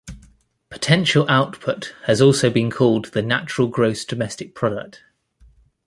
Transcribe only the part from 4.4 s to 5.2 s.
product.